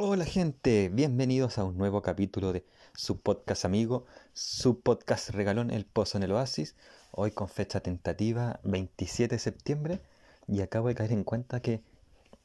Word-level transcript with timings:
Hola 0.00 0.24
gente, 0.24 0.90
bienvenidos 0.90 1.58
a 1.58 1.64
un 1.64 1.76
nuevo 1.76 2.02
capítulo 2.02 2.52
de 2.52 2.64
su 2.94 3.20
podcast 3.20 3.64
amigo, 3.64 4.06
su 4.32 4.80
podcast 4.80 5.30
regalón 5.30 5.72
El 5.72 5.86
Pozo 5.86 6.18
en 6.18 6.22
el 6.22 6.30
Oasis, 6.30 6.76
hoy 7.10 7.32
con 7.32 7.48
fecha 7.48 7.80
tentativa 7.80 8.60
27 8.62 9.34
de 9.34 9.38
septiembre 9.40 10.00
y 10.46 10.60
acabo 10.60 10.86
de 10.86 10.94
caer 10.94 11.10
en 11.10 11.24
cuenta 11.24 11.60
que 11.60 11.82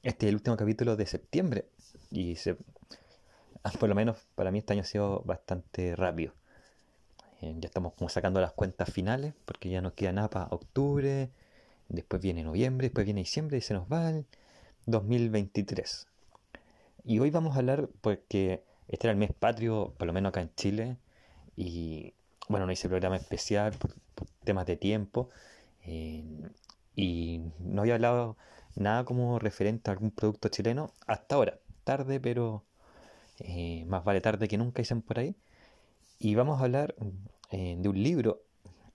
este 0.02 0.26
es 0.26 0.30
el 0.30 0.36
último 0.38 0.58
capítulo 0.58 0.96
de 0.96 1.06
septiembre 1.06 1.68
y 2.10 2.36
ah, 3.62 3.72
por 3.80 3.88
lo 3.88 3.94
menos 3.94 4.18
para 4.34 4.50
mí 4.50 4.58
este 4.58 4.74
año 4.74 4.82
ha 4.82 4.86
sido 4.86 5.22
bastante 5.24 5.96
rápido. 5.96 6.34
Eh, 7.42 7.56
ya 7.60 7.68
estamos 7.68 7.94
como 7.94 8.10
sacando 8.10 8.42
las 8.42 8.54
cuentas 8.54 8.92
finales 8.92 9.36
porque 9.46 9.70
ya 9.70 9.80
nos 9.80 9.94
queda 9.94 10.12
nada 10.12 10.32
para 10.32 10.48
octubre, 10.48 11.30
después 11.88 12.20
viene 12.20 12.44
noviembre, 12.44 12.88
después 12.88 13.06
viene 13.06 13.22
diciembre 13.22 13.60
y 13.60 13.62
se 13.62 13.76
nos 13.76 13.86
va 13.92 14.10
el 14.10 14.26
2023. 14.88 16.08
Y 17.06 17.20
hoy 17.20 17.32
vamos 17.32 17.56
a 17.56 17.60
hablar 17.60 17.90
porque 18.02 18.64
este 18.88 19.08
era 19.08 19.12
el 19.12 19.18
mes 19.18 19.34
patrio, 19.34 19.94
por 19.98 20.08
lo 20.08 20.14
menos 20.14 20.30
acá 20.30 20.42
en 20.42 20.54
Chile, 20.56 20.98
y 21.58 22.14
bueno, 22.48 22.66
no 22.66 22.72
hice 22.72 22.88
programa 22.88 23.18
especial 23.18 23.74
por, 23.74 23.92
temas 24.46 24.66
de 24.66 24.78
tiempo, 24.78 25.30
eh, 25.86 26.24
y 26.96 27.42
no 27.60 27.82
había 27.82 27.96
hablado 27.96 28.38
nada 28.76 29.04
como 29.04 29.38
referente 29.40 29.90
a 29.90 29.94
algún 29.94 30.12
producto 30.12 30.48
chileno 30.50 30.94
hasta 31.06 31.36
ahora. 31.36 31.60
Tarde, 31.84 32.20
pero 32.22 32.64
eh, 33.40 33.84
más 33.88 34.06
vale 34.06 34.22
tarde 34.22 34.48
que 34.48 34.58
nunca, 34.58 34.82
dicen 34.82 35.02
por 35.02 35.20
ahí. 35.20 35.36
Y 36.20 36.36
vamos 36.36 36.62
a 36.62 36.64
hablar 36.64 36.96
eh, 37.52 37.76
de 37.78 37.90
un 37.90 38.02
libro 38.02 38.44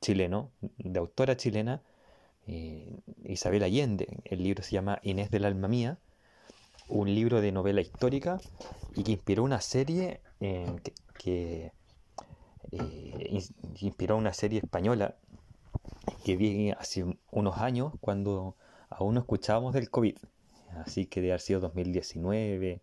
chileno, 0.01 0.51
de 0.79 0.99
autora 0.99 1.37
chilena, 1.37 1.83
Isabel 3.25 3.63
Allende. 3.63 4.23
El 4.25 4.43
libro 4.43 4.63
se 4.63 4.73
llama 4.73 5.01
Inés 5.03 5.31
del 5.31 5.45
alma 5.45 5.69
mía 5.69 5.99
un 6.89 7.15
libro 7.15 7.41
de 7.41 7.53
novela 7.53 7.81
histórica 7.81 8.39
y 8.95 9.05
que 9.05 9.13
inspiró 9.13 9.45
una 9.45 9.61
serie 9.61 10.21
que, 11.19 11.73
eh, 12.73 13.41
inspiró 13.81 14.17
una 14.17 14.33
serie 14.33 14.61
española 14.61 15.17
que 16.25 16.37
vi 16.37 16.71
hace 16.71 17.05
unos 17.31 17.59
años 17.59 17.93
cuando 18.01 18.57
aún 18.91 19.15
no 19.15 19.21
escuchábamos 19.21 19.75
del 19.75 19.91
COVID. 19.91 20.17
Así 20.77 21.07
que 21.07 21.21
debe 21.21 21.33
haber 21.33 21.41
sido 21.41 21.61
2019, 21.61 22.81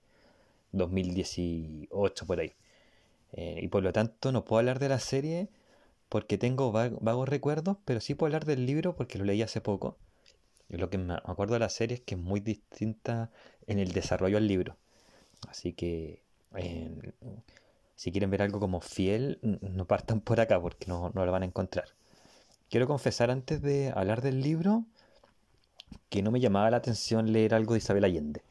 2018 0.72 2.26
por 2.26 2.40
ahí. 2.40 2.54
Eh, 3.34 3.60
y 3.62 3.68
por 3.68 3.84
lo 3.84 3.92
tanto 3.94 4.32
no 4.32 4.46
puedo 4.46 4.60
hablar 4.60 4.80
de 4.80 4.90
la 4.90 5.00
serie 5.00 5.50
porque 6.10 6.38
tengo 6.38 6.72
vagos 6.72 7.28
recuerdos, 7.28 7.78
pero 7.86 8.00
sí 8.00 8.16
puedo 8.16 8.28
hablar 8.28 8.46
del 8.46 8.66
libro 8.66 8.96
porque 8.96 9.18
lo 9.18 9.26
leí 9.26 9.42
hace 9.42 9.62
poco. 9.62 9.98
Lo 10.70 10.90
que 10.90 10.98
me 10.98 11.14
acuerdo 11.14 11.54
de 11.54 11.60
la 11.60 11.70
serie 11.70 11.96
es 11.96 12.02
que 12.02 12.16
es 12.16 12.22
muy 12.22 12.40
distinta 12.40 13.32
en 13.68 13.80
el 13.80 13.92
desarrollo 13.92 14.36
del 14.36 14.48
libro. 14.48 14.78
Así 15.48 15.74
que 15.74 16.22
si 17.96 18.12
quieren 18.12 18.30
ver 18.30 18.42
algo 18.42 18.60
como 18.60 18.82
fiel, 18.82 19.40
no 19.42 19.86
partan 19.86 20.22
por 20.22 20.40
acá 20.40 20.60
porque 20.60 20.88
no, 20.88 21.12
no 21.14 21.26
lo 21.26 21.32
van 21.32 21.44
a 21.44 21.46
encontrar. 21.46 21.90
Quiero 22.70 22.88
confesar 22.88 23.32
antes 23.32 23.62
de 23.62 23.92
hablar 23.96 24.22
del 24.22 24.42
libro 24.42 24.86
que 26.10 26.22
no 26.22 26.32
me 26.32 26.40
llamaba 26.40 26.72
la 26.72 26.78
atención 26.78 27.32
leer 27.32 27.54
algo 27.54 27.74
de 27.74 27.80
Isabel 27.80 28.04
Allende. 28.04 28.42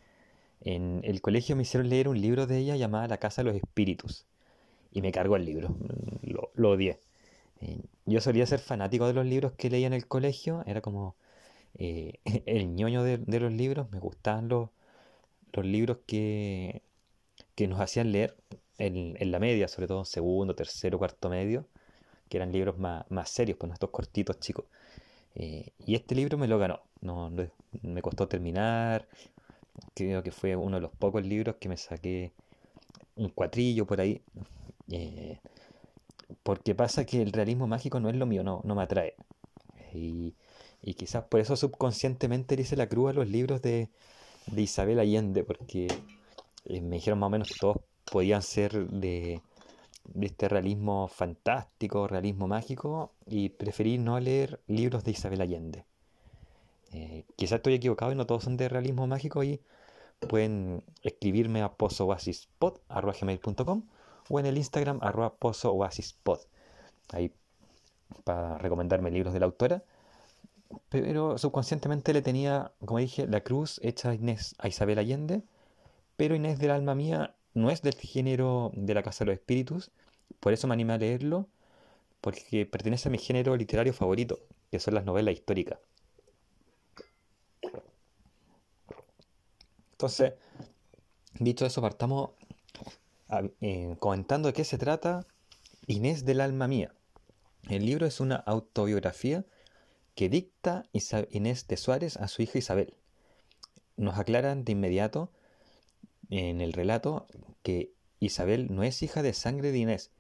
En 0.60 1.00
el 1.04 1.20
colegio 1.20 1.56
me 1.56 1.62
hicieron 1.62 1.88
leer 1.88 2.08
un 2.08 2.20
libro 2.20 2.46
de 2.46 2.58
ella 2.58 2.76
llamado 2.76 3.06
La 3.08 3.18
Casa 3.18 3.42
de 3.42 3.50
los 3.50 3.56
Espíritus. 3.56 4.24
Y 4.92 5.02
me 5.02 5.12
cargó 5.12 5.36
el 5.36 5.44
libro, 5.44 5.76
lo, 6.22 6.50
lo 6.54 6.70
odié. 6.70 7.00
Yo 8.06 8.20
solía 8.20 8.46
ser 8.46 8.60
fanático 8.60 9.06
de 9.06 9.14
los 9.14 9.26
libros 9.26 9.52
que 9.52 9.70
leía 9.70 9.86
en 9.86 9.92
el 9.92 10.06
colegio, 10.06 10.62
era 10.66 10.80
como 10.80 11.16
eh, 11.74 12.20
el 12.46 12.74
ñoño 12.74 13.02
de, 13.02 13.40
los 13.40 13.52
libros, 13.52 13.90
me 13.90 13.98
gustaban 13.98 14.48
los, 14.48 14.70
los 15.54 15.64
libros 15.66 15.98
que, 16.06 16.82
que 17.54 17.66
nos 17.68 17.80
hacían 17.80 18.12
leer 18.12 18.36
en, 18.78 19.16
en, 19.18 19.30
la 19.30 19.38
media, 19.38 19.68
sobre 19.68 19.86
todo 19.86 20.00
en 20.00 20.06
segundo, 20.06 20.54
tercero, 20.54 20.98
cuarto 20.98 21.28
medio, 21.28 21.66
que 22.28 22.38
eran 22.38 22.52
libros 22.52 22.78
más, 22.78 23.04
más 23.10 23.30
serios, 23.30 23.58
pues 23.58 23.72
estos 23.72 23.90
cortitos 23.90 24.40
chicos. 24.40 24.66
Eh, 25.34 25.72
y 25.78 25.94
este 25.94 26.14
libro 26.14 26.38
me 26.38 26.48
lo 26.48 26.58
ganó, 26.58 26.80
no, 27.00 27.30
me 27.82 28.02
costó 28.02 28.28
terminar, 28.28 29.08
creo 29.94 30.22
que 30.22 30.30
fue 30.32 30.56
uno 30.56 30.76
de 30.76 30.82
los 30.82 30.92
pocos 30.92 31.24
libros 31.26 31.56
que 31.60 31.68
me 31.68 31.76
saqué 31.76 32.32
un 33.16 33.30
cuatrillo 33.30 33.86
por 33.86 34.00
ahí. 34.00 34.22
Eh, 34.90 35.38
porque 36.42 36.74
pasa 36.74 37.04
que 37.04 37.22
el 37.22 37.32
realismo 37.32 37.66
mágico 37.66 38.00
no 38.00 38.08
es 38.10 38.16
lo 38.16 38.26
mío, 38.26 38.42
no, 38.42 38.60
no 38.64 38.74
me 38.74 38.82
atrae. 38.82 39.14
Y, 39.92 40.34
y 40.82 40.94
quizás 40.94 41.24
por 41.24 41.40
eso 41.40 41.56
subconscientemente 41.56 42.56
le 42.56 42.62
hice 42.62 42.76
la 42.76 42.88
cruz 42.88 43.10
a 43.10 43.12
los 43.14 43.28
libros 43.28 43.62
de, 43.62 43.90
Isabel 44.56 44.98
Allende, 44.98 45.44
porque 45.44 45.88
eh, 46.64 46.80
me 46.80 46.96
dijeron 46.96 47.18
más 47.18 47.28
o 47.28 47.30
menos 47.30 47.48
que 47.48 47.58
todos 47.58 47.78
podían 48.10 48.42
ser 48.42 48.88
de, 48.88 49.42
este 50.20 50.48
realismo 50.48 51.08
fantástico, 51.08 52.06
realismo 52.06 52.46
mágico, 52.46 53.12
y 53.26 53.48
preferí 53.50 53.98
no 53.98 54.18
leer 54.20 54.60
libros 54.66 55.04
de 55.04 55.12
Isabel 55.12 55.40
Allende. 55.40 55.84
Eh, 56.92 57.24
quizás 57.36 57.56
estoy 57.56 57.74
equivocado 57.74 58.12
y 58.12 58.14
no 58.14 58.26
todos 58.26 58.44
son 58.44 58.56
de 58.56 58.68
realismo 58.68 59.06
mágico 59.06 59.42
y 59.42 59.60
pueden 60.28 60.84
escribirme 61.02 61.62
a 61.62 61.72
pozoasispod.com 61.72 63.82
o 64.28 64.40
en 64.40 64.46
el 64.46 64.56
Instagram 64.56 65.00
arroba 65.02 65.34
pozoasispod. 65.34 66.38
Ahí 67.12 67.32
para 68.22 68.58
recomendarme 68.58 69.10
libros 69.10 69.34
de 69.34 69.40
la 69.40 69.46
autora 69.46 69.82
pero 70.88 71.38
subconscientemente 71.38 72.12
le 72.12 72.22
tenía, 72.22 72.72
como 72.84 72.98
dije, 72.98 73.26
la 73.26 73.42
cruz 73.42 73.80
hecha 73.82 74.10
a 74.10 74.14
Inés, 74.14 74.54
a 74.58 74.68
Isabel 74.68 74.98
Allende, 74.98 75.42
pero 76.16 76.34
Inés 76.34 76.58
del 76.58 76.70
alma 76.70 76.94
mía 76.94 77.34
no 77.54 77.70
es 77.70 77.82
del 77.82 77.94
género 77.94 78.72
de 78.74 78.94
la 78.94 79.02
Casa 79.02 79.24
de 79.24 79.30
los 79.30 79.38
Espíritus, 79.38 79.90
por 80.40 80.52
eso 80.52 80.66
me 80.66 80.74
animé 80.74 80.94
a 80.94 80.98
leerlo, 80.98 81.48
porque 82.20 82.66
pertenece 82.66 83.08
a 83.08 83.12
mi 83.12 83.18
género 83.18 83.56
literario 83.56 83.92
favorito, 83.92 84.38
que 84.70 84.80
son 84.80 84.94
las 84.94 85.04
novelas 85.04 85.34
históricas. 85.34 85.78
Entonces, 89.92 90.34
dicho 91.38 91.66
eso, 91.66 91.80
partamos 91.80 92.30
eh, 93.60 93.96
comentando 93.98 94.48
de 94.48 94.52
qué 94.52 94.64
se 94.64 94.78
trata 94.78 95.26
Inés 95.86 96.24
del 96.24 96.40
alma 96.40 96.68
mía. 96.68 96.92
El 97.68 97.86
libro 97.86 98.06
es 98.06 98.20
una 98.20 98.36
autobiografía 98.36 99.44
que 100.14 100.28
dicta 100.28 100.86
Inés 101.30 101.66
de 101.66 101.76
Suárez 101.76 102.16
a 102.16 102.28
su 102.28 102.42
hija 102.42 102.58
Isabel. 102.58 102.94
Nos 103.96 104.18
aclaran 104.18 104.64
de 104.64 104.72
inmediato 104.72 105.30
en 106.30 106.60
el 106.60 106.72
relato 106.72 107.26
que 107.62 107.92
Isabel 108.20 108.74
no 108.74 108.82
es 108.82 109.02
hija 109.02 109.22
de 109.22 109.32
sangre 109.32 109.72
de 109.72 109.78
Inés, 109.78 110.10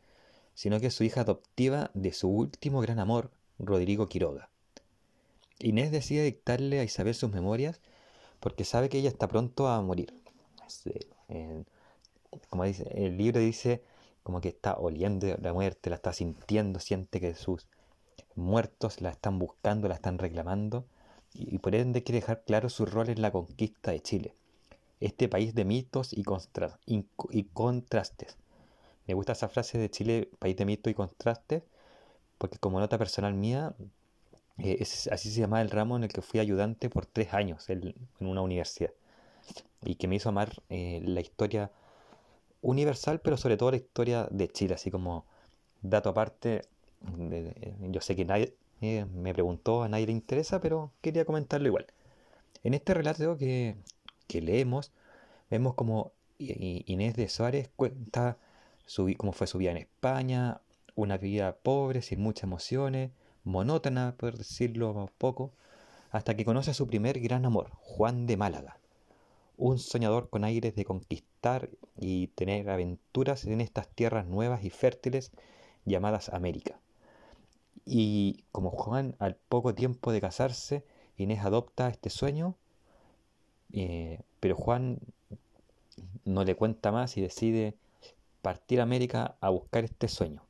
sino 0.54 0.80
que 0.80 0.88
es 0.88 0.94
su 0.94 1.04
hija 1.04 1.22
adoptiva 1.22 1.90
de 1.94 2.12
su 2.12 2.28
último 2.28 2.80
gran 2.80 2.98
amor, 2.98 3.30
Rodrigo 3.58 4.08
Quiroga. 4.08 4.50
Inés 5.58 5.90
decide 5.90 6.24
dictarle 6.24 6.80
a 6.80 6.84
Isabel 6.84 7.14
sus 7.14 7.30
memorias 7.30 7.80
porque 8.40 8.64
sabe 8.64 8.88
que 8.88 8.98
ella 8.98 9.08
está 9.08 9.28
pronto 9.28 9.68
a 9.68 9.80
morir. 9.80 10.12
como 12.50 12.64
dice, 12.64 12.88
el 12.94 13.16
libro 13.16 13.40
dice 13.40 13.82
como 14.22 14.40
que 14.40 14.48
está 14.48 14.74
oliendo 14.74 15.36
la 15.40 15.52
muerte, 15.52 15.90
la 15.90 15.96
está 15.96 16.12
sintiendo, 16.12 16.80
siente 16.80 17.20
que 17.20 17.34
muertos 18.36 19.00
la 19.00 19.10
están 19.10 19.38
buscando, 19.38 19.88
la 19.88 19.94
están 19.94 20.18
reclamando 20.18 20.84
y, 21.32 21.58
por 21.58 21.74
ende 21.74 22.02
quiere 22.02 22.20
dejar 22.20 22.44
claro 22.44 22.68
su 22.68 22.86
rol 22.86 23.08
en 23.08 23.20
la 23.20 23.32
conquista 23.32 23.90
de 23.90 24.00
Chile, 24.00 24.34
este 25.00 25.28
país 25.28 25.54
de 25.54 25.64
mitos 25.64 26.12
y, 26.12 26.22
contrastes. 27.52 28.36
Me 29.06 29.14
gusta 29.14 29.32
esa 29.32 29.48
frase 29.48 29.78
de 29.78 29.90
Chile, 29.90 30.30
país 30.38 30.56
de 30.56 30.64
mitos 30.64 30.90
y 30.90 30.94
contrastes, 30.94 31.64
porque 32.38 32.58
como 32.58 32.78
nota 32.78 32.98
personal 32.98 33.34
mía, 33.34 33.74
eh, 34.58 34.78
así 35.10 35.30
se 35.30 35.40
llama 35.40 35.60
el 35.60 35.70
ramo 35.70 35.96
en 35.96 36.04
el 36.04 36.12
que 36.12 36.22
fui 36.22 36.38
ayudante 36.38 36.88
por 36.88 37.06
tres 37.06 37.34
años 37.34 37.68
en, 37.68 37.94
una 38.20 38.40
universidad 38.40 38.92
y 39.82 39.96
que 39.96 40.06
me 40.06 40.16
hizo 40.16 40.28
amar 40.28 40.62
eh, 40.68 41.00
la 41.04 41.20
historia 41.20 41.72
universal, 42.62 43.20
pero 43.20 43.36
sobre 43.36 43.56
todo 43.56 43.72
la 43.72 43.76
historia 43.76 44.28
de 44.30 44.48
Chile, 44.48 44.74
así 44.74 44.90
como 44.90 45.26
dato 45.82 46.08
aparte, 46.08 46.62
yo 47.80 48.00
sé 48.00 48.16
que 48.16 48.24
nadie 48.24 48.54
eh, 48.80 49.06
me 49.14 49.32
preguntó, 49.32 49.82
a 49.82 49.88
nadie 49.88 50.06
le 50.06 50.12
interesa, 50.12 50.60
pero 50.60 50.92
quería 51.00 51.24
comentarlo 51.24 51.66
igual. 51.68 51.86
En 52.62 52.74
este 52.74 52.94
relato 52.94 53.36
que, 53.36 53.76
que 54.26 54.40
leemos, 54.40 54.92
vemos 55.50 55.74
como 55.74 56.12
Inés 56.38 57.16
de 57.16 57.28
Suárez 57.28 57.70
cuenta 57.76 58.38
su, 58.86 59.12
cómo 59.16 59.32
fue 59.32 59.46
su 59.46 59.58
vida 59.58 59.70
en 59.70 59.78
España, 59.78 60.60
una 60.94 61.16
vida 61.18 61.56
pobre, 61.56 62.02
sin 62.02 62.20
muchas 62.20 62.44
emociones, 62.44 63.10
monótona, 63.44 64.14
por 64.16 64.36
decirlo 64.36 65.10
poco, 65.18 65.52
hasta 66.10 66.36
que 66.36 66.44
conoce 66.44 66.70
a 66.70 66.74
su 66.74 66.86
primer 66.86 67.20
gran 67.20 67.44
amor, 67.44 67.70
Juan 67.80 68.26
de 68.26 68.36
Málaga, 68.36 68.78
un 69.56 69.78
soñador 69.78 70.30
con 70.30 70.44
aires 70.44 70.74
de 70.74 70.84
conquistar 70.84 71.70
y 71.96 72.28
tener 72.28 72.68
aventuras 72.70 73.44
en 73.44 73.60
estas 73.60 73.88
tierras 73.88 74.26
nuevas 74.26 74.64
y 74.64 74.70
fértiles 74.70 75.32
llamadas 75.84 76.28
América. 76.28 76.78
Y 77.86 78.44
como 78.52 78.70
Juan, 78.70 79.14
al 79.18 79.36
poco 79.36 79.74
tiempo 79.74 80.12
de 80.12 80.20
casarse, 80.20 80.84
Inés 81.16 81.44
adopta 81.44 81.88
este 81.88 82.10
sueño, 82.10 82.56
eh, 83.72 84.20
pero 84.40 84.56
Juan 84.56 84.98
no 86.24 86.44
le 86.44 86.56
cuenta 86.56 86.92
más 86.92 87.16
y 87.16 87.20
decide 87.20 87.74
partir 88.42 88.80
a 88.80 88.84
América 88.84 89.36
a 89.40 89.50
buscar 89.50 89.84
este 89.84 90.08
sueño, 90.08 90.42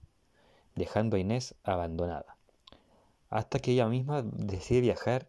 dejando 0.75 1.17
a 1.17 1.21
Inés 1.21 1.55
abandonada. 1.65 2.37
Hasta 3.31 3.59
que 3.59 3.73
ella 3.73 3.89
misma 3.89 4.23
decide 4.23 4.81
viajar 4.81 5.27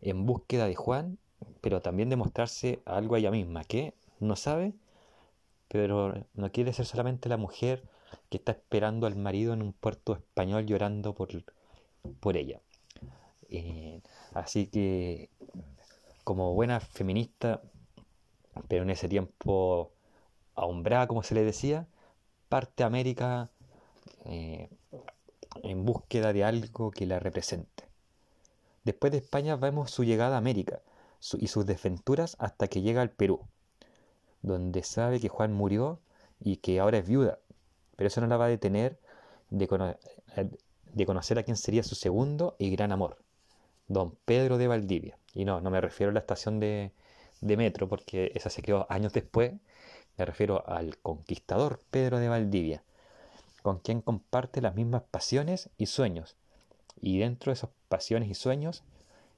en 0.00 0.26
búsqueda 0.26 0.66
de 0.66 0.74
Juan, 0.74 1.18
pero 1.60 1.80
también 1.80 2.08
de 2.08 2.16
mostrarse 2.16 2.80
algo 2.84 3.14
a 3.14 3.18
ella 3.18 3.30
misma, 3.30 3.64
que 3.64 3.94
no 4.20 4.36
sabe, 4.36 4.74
pero 5.68 6.14
no 6.34 6.52
quiere 6.52 6.72
ser 6.72 6.86
solamente 6.86 7.28
la 7.28 7.36
mujer 7.36 7.82
que 8.34 8.38
está 8.38 8.50
esperando 8.50 9.06
al 9.06 9.14
marido 9.14 9.52
en 9.54 9.62
un 9.62 9.72
puerto 9.72 10.14
español 10.14 10.66
llorando 10.66 11.14
por, 11.14 11.28
por 12.18 12.36
ella. 12.36 12.60
Eh, 13.48 14.00
así 14.32 14.66
que, 14.66 15.30
como 16.24 16.52
buena 16.52 16.80
feminista, 16.80 17.62
pero 18.66 18.82
en 18.82 18.90
ese 18.90 19.08
tiempo 19.08 19.92
ahombrada, 20.56 21.06
como 21.06 21.22
se 21.22 21.36
le 21.36 21.44
decía, 21.44 21.86
parte 22.48 22.82
a 22.82 22.86
América 22.86 23.50
eh, 24.24 24.68
en 25.62 25.84
búsqueda 25.84 26.32
de 26.32 26.42
algo 26.42 26.90
que 26.90 27.06
la 27.06 27.20
represente. 27.20 27.84
Después 28.82 29.12
de 29.12 29.18
España 29.18 29.54
vemos 29.54 29.92
su 29.92 30.02
llegada 30.02 30.34
a 30.34 30.38
América 30.38 30.80
y 31.38 31.46
sus 31.46 31.66
desventuras 31.66 32.34
hasta 32.40 32.66
que 32.66 32.82
llega 32.82 33.00
al 33.00 33.10
Perú, 33.10 33.42
donde 34.42 34.82
sabe 34.82 35.20
que 35.20 35.28
Juan 35.28 35.52
murió 35.52 36.00
y 36.40 36.56
que 36.56 36.80
ahora 36.80 36.98
es 36.98 37.06
viuda, 37.06 37.38
pero 37.96 38.08
eso 38.08 38.20
no 38.20 38.26
la 38.26 38.36
va 38.36 38.46
a 38.46 38.48
detener 38.48 38.98
de, 39.50 39.96
de 40.92 41.06
conocer 41.06 41.38
a 41.38 41.42
quien 41.42 41.56
sería 41.56 41.82
su 41.82 41.94
segundo 41.94 42.56
y 42.58 42.70
gran 42.70 42.92
amor, 42.92 43.18
don 43.88 44.16
Pedro 44.24 44.58
de 44.58 44.68
Valdivia. 44.68 45.18
Y 45.34 45.44
no, 45.44 45.60
no 45.60 45.70
me 45.70 45.80
refiero 45.80 46.10
a 46.10 46.14
la 46.14 46.20
estación 46.20 46.60
de, 46.60 46.92
de 47.40 47.56
metro, 47.56 47.88
porque 47.88 48.32
esa 48.34 48.50
se 48.50 48.62
creó 48.62 48.86
años 48.88 49.12
después, 49.12 49.52
me 50.16 50.24
refiero 50.24 50.66
al 50.68 50.96
conquistador 50.98 51.80
Pedro 51.90 52.18
de 52.18 52.28
Valdivia, 52.28 52.82
con 53.62 53.78
quien 53.78 54.00
comparte 54.00 54.60
las 54.60 54.74
mismas 54.74 55.02
pasiones 55.10 55.70
y 55.76 55.86
sueños. 55.86 56.36
Y 57.00 57.18
dentro 57.18 57.50
de 57.50 57.54
esas 57.54 57.70
pasiones 57.88 58.30
y 58.30 58.34
sueños 58.34 58.82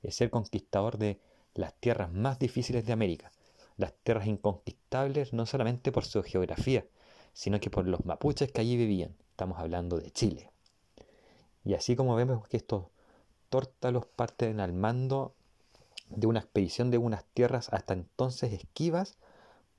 es 0.02 0.14
ser 0.14 0.30
conquistador 0.30 0.98
de 0.98 1.18
las 1.54 1.74
tierras 1.74 2.12
más 2.12 2.38
difíciles 2.38 2.84
de 2.86 2.92
América, 2.92 3.32
las 3.76 3.92
tierras 4.04 4.26
inconquistables 4.26 5.32
no 5.32 5.46
solamente 5.46 5.90
por 5.90 6.04
su 6.04 6.22
geografía, 6.22 6.84
sino 7.36 7.60
que 7.60 7.68
por 7.68 7.86
los 7.86 8.06
mapuches 8.06 8.50
que 8.50 8.62
allí 8.62 8.78
vivían. 8.78 9.14
Estamos 9.28 9.58
hablando 9.58 9.98
de 9.98 10.10
Chile. 10.10 10.50
Y 11.66 11.74
así 11.74 11.94
como 11.94 12.16
vemos 12.16 12.48
que 12.48 12.56
estos 12.56 12.86
tórtalos 13.50 14.06
parten 14.06 14.58
al 14.58 14.72
mando 14.72 15.34
de 16.08 16.26
una 16.26 16.40
expedición 16.40 16.90
de 16.90 16.96
unas 16.96 17.26
tierras 17.26 17.68
hasta 17.74 17.92
entonces 17.92 18.54
esquivas 18.54 19.18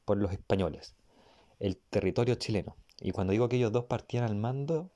por 0.06 0.18
los 0.18 0.32
españoles, 0.32 0.94
el 1.60 1.78
territorio 1.78 2.36
chileno. 2.36 2.76
Y 3.02 3.12
cuando 3.12 3.32
digo 3.32 3.50
que 3.50 3.56
ellos 3.56 3.72
dos 3.72 3.86
partían 3.86 4.24
al 4.24 4.36
mando, 4.36 4.92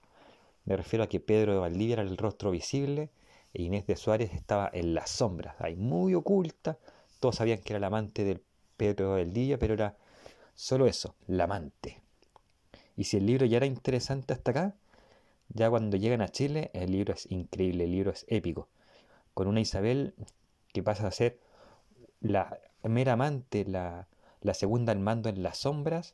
me 0.66 0.78
refiero 0.78 1.04
a 1.04 1.10
que 1.10 1.19
Pedro 1.19 1.54
de 1.54 1.60
Valdivia 1.60 1.94
era 1.94 2.04
el 2.04 2.16
rostro 2.16 2.52
visible 2.52 3.10
e 3.56 3.63
Inés 3.63 3.88
de 3.88 3.96
Suárez 3.96 4.34
estaba 4.36 4.69
en 4.72 4.94
las 4.94 5.10
sombras, 5.10 5.56
ahí 5.62 5.75
muy 5.75 6.13
oculta. 6.13 6.78
Todos 7.19 7.38
sabían 7.38 7.58
que 7.58 7.74
era 7.74 7.80
el 7.80 7.86
amante 7.86 8.24
del 8.24 8.44
Pedro 8.78 9.16
de 9.16 9.24
Valdivia, 9.24 9.58
pero 9.58 9.74
era 9.74 9.98
solo 10.54 10.86
eso, 10.86 11.16
la 11.25 11.46
amante. 11.46 12.00
Y 12.98 13.06
si 13.06 13.18
el 13.18 13.26
libro 13.26 13.46
ya 13.46 13.58
era 13.58 13.66
interesante 13.66 14.34
hasta 14.34 14.52
acá, 14.52 14.76
ya 15.50 15.70
cuando 15.70 15.98
llegan 15.98 16.22
a 16.22 16.30
Chile, 16.30 16.72
el 16.74 16.92
libro 16.92 17.14
es 17.14 17.30
increíble, 17.30 17.86
el 17.86 17.92
libro 17.92 18.12
es 18.12 18.26
épico. 18.28 18.68
Con 19.34 19.48
una 19.48 19.62
Isabel 19.62 20.14
que 20.74 20.84
pasa 20.84 21.08
a 21.08 21.12
ser 21.12 21.40
la 22.22 22.60
mera 22.84 23.14
amante, 23.14 23.66
la, 23.66 24.08
segunda 24.54 24.92
al 24.92 25.00
mando 25.00 25.30
en 25.30 25.44
las 25.44 25.60
sombras, 25.60 26.14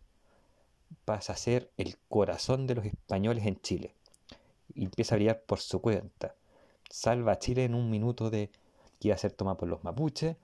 pasa 1.05 1.33
a 1.33 1.37
ser 1.37 1.69
el 1.77 1.97
corazón 2.09 2.67
de 2.67 2.75
los 2.75 2.85
españoles 2.85 3.45
en 3.45 3.59
Chile. 3.61 3.93
Y 4.73 4.85
empieza 4.85 5.15
a 5.15 5.17
brillar 5.17 5.41
por 5.41 5.59
su 5.59 5.81
cuenta. 5.81 6.35
Salva 6.89 7.33
a 7.33 7.39
Chile 7.39 7.65
en 7.65 7.75
un 7.75 7.89
minuto 7.89 8.29
de 8.29 8.49
que 8.99 9.09
iba 9.09 9.15
a 9.15 9.19
ser 9.19 9.33
tomado 9.33 9.57
por 9.57 9.67
los 9.67 9.83
mapuches 9.83 10.37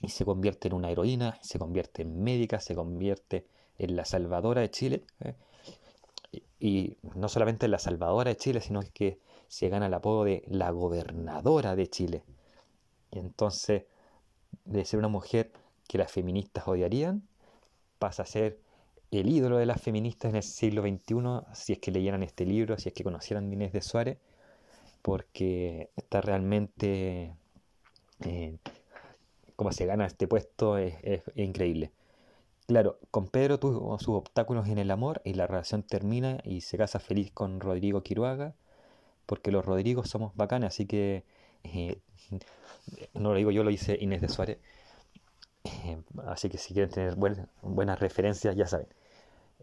y 0.00 0.08
se 0.08 0.24
convierte 0.24 0.68
en 0.68 0.74
una 0.74 0.90
heroína, 0.90 1.38
se 1.42 1.58
convierte 1.58 2.02
en 2.02 2.22
médica, 2.22 2.60
se 2.60 2.74
convierte 2.74 3.46
en 3.80 3.96
la 3.96 4.04
salvadora 4.04 4.60
de 4.60 4.70
Chile. 4.70 5.04
¿eh? 5.20 5.34
Y, 6.58 6.96
no 7.14 7.28
solamente 7.28 7.66
en 7.66 7.72
la 7.72 7.78
salvadora 7.78 8.30
de 8.30 8.36
Chile, 8.36 8.60
sino 8.60 8.80
que 8.92 9.18
se 9.48 9.68
gana 9.68 9.86
el 9.86 9.94
apodo 9.94 10.24
de 10.24 10.44
la 10.46 10.70
gobernadora 10.70 11.74
de 11.74 11.88
Chile. 11.88 12.22
Y 13.10 13.18
entonces, 13.18 13.84
de 14.64 14.84
ser 14.84 14.98
una 14.98 15.08
mujer 15.08 15.50
que 15.88 15.98
las 15.98 16.12
feministas 16.12 16.68
odiarían, 16.68 17.22
pasa 17.98 18.22
a 18.22 18.26
ser 18.26 18.60
el 19.10 19.28
ídolo 19.28 19.58
de 19.58 19.66
las 19.66 19.80
feministas 19.80 20.30
en 20.30 20.36
el 20.36 20.42
siglo 20.42 20.82
XXI, 20.82 21.54
si 21.54 21.72
es 21.72 21.78
que 21.80 21.90
leyeran 21.90 22.22
este 22.22 22.46
libro, 22.46 22.78
si 22.78 22.88
es 22.88 22.94
que 22.94 23.02
conocieran 23.02 23.52
Inés 23.52 23.72
de 23.72 23.82
Suárez, 23.82 24.18
porque 25.02 25.90
está 25.96 26.20
realmente, 26.20 27.34
eh, 28.24 28.56
como 29.56 29.72
se 29.72 29.86
gana 29.86 30.06
este 30.06 30.28
puesto, 30.28 30.78
es, 30.78 30.94
increíble. 31.34 31.90
Claro, 32.70 33.00
con 33.10 33.26
Pedro 33.26 33.58
tuvo 33.58 33.98
sus 33.98 34.14
obstáculos 34.14 34.68
en 34.68 34.78
el 34.78 34.92
amor 34.92 35.22
y 35.24 35.34
la 35.34 35.48
relación 35.48 35.82
termina 35.82 36.38
y 36.44 36.60
se 36.60 36.78
casa 36.78 37.00
feliz 37.00 37.32
con 37.32 37.58
Rodrigo 37.58 38.04
Quiroaga, 38.04 38.54
porque 39.26 39.50
los 39.50 39.64
Rodrigos 39.66 40.08
somos 40.08 40.36
bacanes, 40.36 40.68
así 40.68 40.86
que 40.86 41.24
eh, 41.64 41.98
no 43.14 43.30
lo 43.32 43.34
digo 43.34 43.50
yo, 43.50 43.64
lo 43.64 43.70
hice 43.70 43.98
Inés 44.00 44.20
de 44.20 44.28
Suárez. 44.28 44.58
Eh, 45.64 46.00
así 46.28 46.48
que 46.48 46.58
si 46.58 46.72
quieren 46.72 46.92
tener 46.92 47.16
buenas 47.16 47.98
referencias, 47.98 48.54
ya 48.54 48.68
saben. 48.68 48.86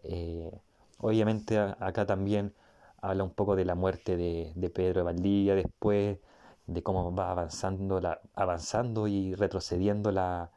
Eh, 0.02 0.50
obviamente 0.98 1.58
acá 1.58 2.04
también 2.04 2.52
habla 3.00 3.24
un 3.24 3.32
poco 3.32 3.56
de 3.56 3.64
la 3.64 3.74
muerte 3.74 4.18
de, 4.18 4.70
Pedro 4.74 5.00
de 5.00 5.04
Valdivia 5.04 5.54
después, 5.54 6.18
de 6.66 6.82
cómo 6.82 7.14
va 7.14 7.30
avanzando, 7.30 8.02
la, 8.02 8.20
avanzando 8.34 9.08
y 9.08 9.34
retrocediendo 9.34 10.12
la, 10.12 10.50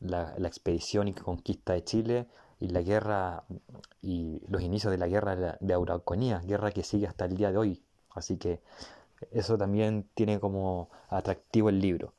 la, 0.00 0.34
expedición 0.38 1.08
y 1.08 1.14
conquista 1.14 1.72
de 1.74 1.84
Chile 1.84 2.26
y 2.60 2.68
la 2.68 2.82
guerra 2.82 3.44
y 4.02 4.40
los 4.48 4.62
inicios 4.62 4.90
de 4.90 4.98
la 4.98 5.08
guerra 5.08 5.58
de 5.60 5.74
Araucanía, 5.74 6.40
guerra 6.40 6.72
que 6.72 6.82
sigue 6.82 7.06
hasta 7.06 7.26
el 7.26 7.36
día 7.36 7.50
de 7.50 7.58
hoy. 7.58 7.82
Así 8.10 8.36
que 8.36 8.60
eso 9.30 9.58
también 9.58 10.08
tiene 10.14 10.40
como 10.40 10.90
atractivo 11.08 11.68
el 11.68 11.80
libro, 11.80 12.14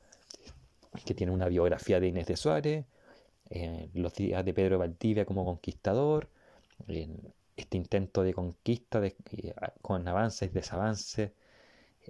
que 1.04 1.14
tiene 1.14 1.32
una 1.32 1.48
biografía 1.48 2.00
de 2.00 2.08
Inés 2.08 2.26
de 2.26 2.36
Suárez, 2.36 2.86
eh, 3.50 3.90
los 3.94 4.14
días 4.14 4.44
de 4.44 4.54
Pedro 4.54 4.78
Valdivia 4.78 5.24
como 5.24 5.44
conquistador, 5.44 6.28
este 7.56 7.76
intento 7.76 8.22
de 8.22 8.32
conquista 8.34 9.00
de, 9.00 9.16
con 9.82 10.06
avances, 10.08 10.52
desavances 10.52 11.32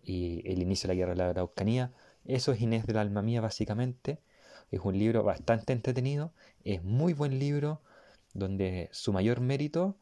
y 0.04 0.42
el 0.50 0.62
inicio 0.62 0.88
de 0.88 0.94
la 0.94 0.98
guerra 0.98 1.12
de 1.12 1.18
la 1.18 1.30
Araucanía. 1.30 1.92
Eso 2.24 2.52
es 2.52 2.60
Inés 2.60 2.86
del 2.86 2.98
alma 2.98 3.22
mía 3.22 3.40
básicamente. 3.40 4.20
Es 4.70 4.80
un 4.84 4.98
libro 4.98 5.22
bastante 5.22 5.72
entretenido, 5.72 6.32
es 6.64 6.82
muy 6.82 7.12
buen 7.12 7.38
libro 7.38 7.80
donde 8.34 8.88
su 8.92 9.12
mayor 9.12 9.40
mérito 9.40 9.96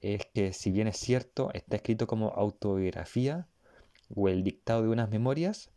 es 0.00 0.26
que 0.34 0.52
si 0.52 0.70
bien 0.70 0.88
es 0.88 0.96
cierto, 0.96 1.50
está 1.52 1.76
escrito 1.76 2.06
como 2.06 2.30
autobiografía 2.30 3.46
o 4.14 4.28
el 4.28 4.42
dictado 4.42 4.82
de 4.82 4.88
unas 4.88 5.10
memorias, 5.10 5.70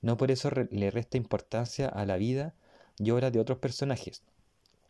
no 0.00 0.16
por 0.16 0.30
eso 0.30 0.50
le 0.70 0.90
resta 0.90 1.16
importancia 1.16 1.88
a 1.88 2.06
la 2.06 2.16
vida 2.16 2.54
y 2.98 3.10
obra 3.10 3.30
de 3.30 3.40
otros 3.40 3.58
personajes. 3.58 4.22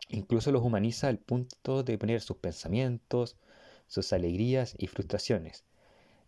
Incluso 0.08 0.52
los 0.52 0.62
humaniza 0.62 1.08
al 1.08 1.18
punto 1.18 1.82
de 1.82 1.98
poner 1.98 2.20
sus 2.20 2.36
pensamientos, 2.38 3.36
sus 3.86 4.12
alegrías 4.12 4.74
y 4.78 4.86
frustraciones. 4.86 5.64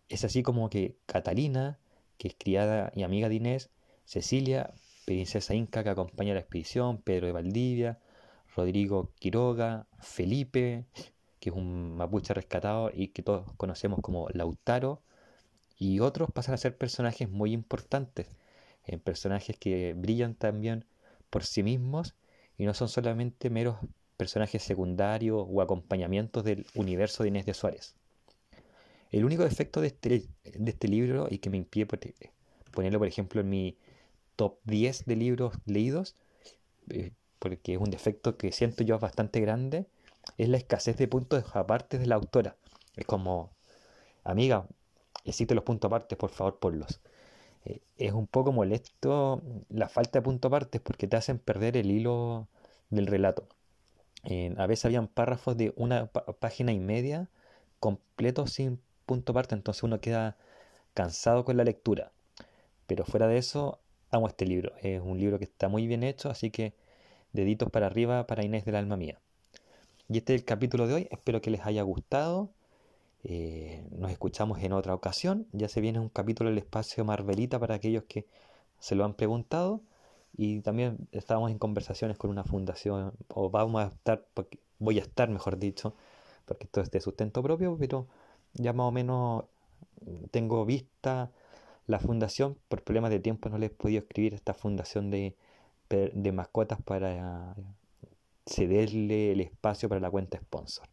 Es 0.09 0.23
así 0.23 0.43
como 0.43 0.69
que 0.69 0.97
Catalina, 1.05 1.79
que 2.17 2.29
es 2.29 2.35
criada 2.37 2.91
y 2.95 3.03
amiga 3.03 3.29
de 3.29 3.35
Inés, 3.35 3.69
Cecilia, 4.05 4.73
princesa 5.05 5.53
inca 5.53 5.83
que 5.83 5.89
acompaña 5.89 6.33
la 6.33 6.39
expedición, 6.39 7.01
Pedro 7.01 7.27
de 7.27 7.33
Valdivia, 7.33 7.99
Rodrigo 8.55 9.11
Quiroga, 9.19 9.87
Felipe, 9.99 10.85
que 11.39 11.49
es 11.49 11.55
un 11.55 11.95
mapuche 11.95 12.33
rescatado 12.33 12.91
y 12.93 13.09
que 13.09 13.23
todos 13.23 13.51
conocemos 13.57 13.99
como 14.01 14.27
Lautaro, 14.29 15.01
y 15.77 15.99
otros 15.99 16.29
pasan 16.31 16.53
a 16.53 16.57
ser 16.57 16.77
personajes 16.77 17.29
muy 17.29 17.53
importantes, 17.53 18.27
en 18.85 18.95
eh, 18.95 19.01
personajes 19.03 19.57
que 19.57 19.93
brillan 19.93 20.35
también 20.35 20.85
por 21.29 21.43
sí 21.43 21.63
mismos 21.63 22.15
y 22.57 22.65
no 22.65 22.73
son 22.73 22.89
solamente 22.89 23.49
meros 23.49 23.77
personajes 24.17 24.61
secundarios 24.61 25.43
o 25.49 25.61
acompañamientos 25.61 26.43
del 26.43 26.67
universo 26.75 27.23
de 27.23 27.29
Inés 27.29 27.47
de 27.47 27.55
Suárez. 27.55 27.95
El 29.09 29.25
único 29.25 29.43
defecto 29.43 29.81
de 29.81 29.87
este, 29.87 30.27
de 30.43 30.71
este 30.71 30.87
libro 30.87 31.27
y 31.29 31.39
que 31.39 31.49
me 31.49 31.57
impide 31.57 31.87
ponerlo, 32.71 32.99
por 32.99 33.07
ejemplo, 33.07 33.41
en 33.41 33.49
mi 33.49 33.77
top 34.35 34.57
10 34.65 35.05
de 35.05 35.15
libros 35.15 35.53
leídos, 35.65 36.15
eh, 36.89 37.11
porque 37.39 37.73
es 37.73 37.79
un 37.79 37.91
defecto 37.91 38.37
que 38.37 38.51
siento 38.51 38.83
yo 38.83 38.99
bastante 38.99 39.39
grande, 39.41 39.87
es 40.37 40.49
la 40.49 40.57
escasez 40.57 40.97
de 40.97 41.07
puntos 41.07 41.43
aparte 41.55 41.97
de 41.99 42.07
la 42.07 42.15
autora. 42.15 42.55
Es 42.95 43.05
como, 43.05 43.51
amiga, 44.23 44.67
existen 45.25 45.55
los 45.55 45.65
puntos 45.65 45.89
aparte, 45.89 46.15
por 46.15 46.31
favor, 46.31 46.59
ponlos. 46.59 46.99
Eh, 47.65 47.81
es 47.97 48.13
un 48.13 48.27
poco 48.27 48.51
molesto 48.51 49.41
la 49.69 49.89
falta 49.89 50.19
de 50.19 50.23
puntos 50.23 50.49
aparte 50.49 50.79
porque 50.79 51.07
te 51.07 51.17
hacen 51.17 51.39
perder 51.39 51.77
el 51.77 51.91
hilo 51.91 52.47
del 52.89 53.07
relato. 53.07 53.47
a 54.57 54.67
veces 54.67 54.85
habían 54.85 55.07
párrafos 55.07 55.57
de 55.57 55.73
una 55.77 56.07
página 56.07 56.71
y 56.73 56.79
media 56.79 57.27
completos 57.79 58.53
sin 58.53 58.79
punto 59.05 59.33
aparte, 59.33 59.55
entonces 59.55 59.83
uno 59.83 59.99
queda 60.01 60.37
cansado 60.93 61.45
con 61.45 61.57
la 61.57 61.63
lectura. 61.65 62.11
Pero 62.87 63.05
fuera 63.05 63.27
de 63.27 63.37
eso, 63.37 63.79
amo 64.11 64.27
este 64.27 64.45
libro. 64.45 64.73
Es 64.81 65.01
un 65.01 65.17
libro 65.17 65.39
que 65.39 65.45
está 65.45 65.69
muy 65.69 65.87
bien 65.87 66.03
hecho, 66.03 66.29
así 66.29 66.51
que 66.51 66.73
deditos 67.33 67.69
para 67.71 67.87
arriba 67.87 68.27
para 68.27 68.43
Inés 68.43 68.65
del 68.65 68.75
alma 68.75 68.97
mía. 68.97 69.19
Y 70.09 70.17
este 70.17 70.35
es 70.35 70.41
el 70.41 70.45
capítulo 70.45 70.87
de 70.87 70.93
hoy, 70.93 71.07
espero 71.11 71.41
que 71.41 71.49
les 71.49 71.65
haya 71.65 71.81
gustado. 71.83 72.49
Eh, 73.23 73.85
nos 73.91 74.11
escuchamos 74.11 74.61
en 74.61 74.73
otra 74.73 74.93
ocasión. 74.93 75.47
Ya 75.53 75.69
se 75.69 75.79
viene 75.79 75.99
un 75.99 76.09
capítulo 76.09 76.49
del 76.49 76.59
espacio 76.59 77.05
Marvelita 77.05 77.59
para 77.59 77.75
aquellos 77.75 78.03
que 78.03 78.25
se 78.79 78.95
lo 78.95 79.05
han 79.05 79.13
preguntado. 79.13 79.81
Y 80.35 80.61
también 80.61 81.07
estamos 81.11 81.51
en 81.51 81.59
conversaciones 81.59 82.17
con 82.17 82.29
una 82.29 82.43
fundación, 82.43 83.13
o 83.29 83.49
vamos 83.49 83.83
a 83.83 83.87
estar, 83.87 84.25
voy 84.79 84.97
a 84.99 85.01
estar, 85.01 85.29
mejor 85.29 85.57
dicho, 85.59 85.93
porque 86.45 86.65
esto 86.65 86.81
es 86.81 86.89
de 86.89 87.01
sustento 87.01 87.43
propio, 87.43 87.77
pero 87.77 88.07
ya 88.53 88.73
más 88.73 88.87
o 88.87 88.91
menos 88.91 89.45
tengo 90.31 90.65
vista 90.65 91.31
la 91.87 91.99
fundación. 91.99 92.57
Por 92.69 92.83
problemas 92.83 93.11
de 93.11 93.19
tiempo 93.19 93.49
no 93.49 93.57
les 93.57 93.71
he 93.71 93.73
podido 93.73 93.99
escribir 93.99 94.33
esta 94.33 94.53
fundación 94.53 95.11
de, 95.11 95.35
de 95.89 96.31
mascotas 96.31 96.81
para 96.81 97.55
cederle 98.45 99.31
el 99.31 99.41
espacio 99.41 99.89
para 99.89 100.01
la 100.01 100.09
cuenta 100.09 100.37
sponsor. 100.37 100.87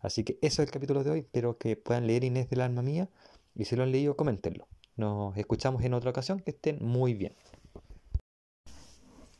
Así 0.00 0.24
que 0.24 0.38
eso 0.42 0.62
es 0.62 0.68
el 0.68 0.72
capítulo 0.72 1.04
de 1.04 1.10
hoy. 1.10 1.18
Espero 1.20 1.58
que 1.58 1.76
puedan 1.76 2.06
leer 2.06 2.24
Inés 2.24 2.50
del 2.50 2.60
alma 2.60 2.82
mía. 2.82 3.08
Y 3.54 3.64
si 3.66 3.76
lo 3.76 3.84
han 3.84 3.92
leído, 3.92 4.16
coméntenlo. 4.16 4.66
Nos 4.96 5.36
escuchamos 5.36 5.82
en 5.84 5.94
otra 5.94 6.10
ocasión. 6.10 6.40
Que 6.40 6.50
estén 6.50 6.78
muy 6.80 7.14
bien. 7.14 7.34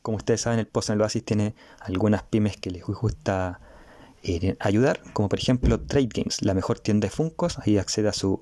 Como 0.01 0.17
ustedes 0.17 0.41
saben, 0.41 0.59
el 0.59 0.67
Post 0.67 0.89
en 0.89 0.95
el 0.95 1.01
Oasis 1.01 1.23
tiene 1.23 1.55
algunas 1.79 2.23
pymes 2.23 2.57
que 2.57 2.71
les 2.71 2.83
gusta 2.83 3.61
eh, 4.23 4.55
ayudar, 4.59 5.01
como 5.13 5.29
por 5.29 5.39
ejemplo 5.39 5.79
Trade 5.79 6.09
Games, 6.13 6.41
la 6.41 6.53
mejor 6.53 6.79
tienda 6.79 7.07
de 7.07 7.11
Funcos. 7.11 7.59
Ahí 7.59 7.77
accede 7.77 8.09
a 8.09 8.13
su 8.13 8.41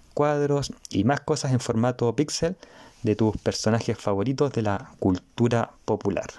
cuadros 0.13 0.71
y 0.89 1.03
más 1.03 1.21
cosas 1.21 1.51
en 1.51 1.59
formato 1.59 2.13
pixel 2.15 2.55
de 3.03 3.15
tus 3.15 3.37
personajes 3.37 3.97
favoritos 3.97 4.51
de 4.51 4.61
la 4.61 4.91
cultura 4.99 5.71
popular. 5.85 6.29